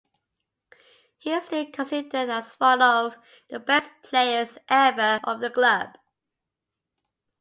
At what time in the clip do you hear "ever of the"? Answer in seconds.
4.67-5.51